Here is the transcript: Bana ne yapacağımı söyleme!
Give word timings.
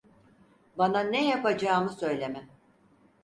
Bana 0.77 0.99
ne 0.99 1.27
yapacağımı 1.29 1.89
söyleme! 1.89 2.47